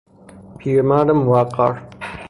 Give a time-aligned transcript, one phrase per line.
[0.57, 1.81] پیرمرد موقر